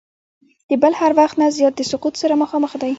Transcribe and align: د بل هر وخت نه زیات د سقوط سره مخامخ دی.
د 0.69 0.71
بل 0.83 0.93
هر 1.01 1.11
وخت 1.19 1.35
نه 1.41 1.47
زیات 1.57 1.73
د 1.77 1.81
سقوط 1.91 2.13
سره 2.21 2.33
مخامخ 2.43 2.71
دی. 2.81 2.89